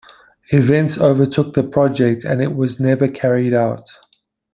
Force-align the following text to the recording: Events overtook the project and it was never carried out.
Events 0.49 0.97
overtook 0.97 1.53
the 1.53 1.61
project 1.61 2.23
and 2.23 2.41
it 2.41 2.55
was 2.55 2.79
never 2.79 3.07
carried 3.07 3.53
out. 3.53 3.87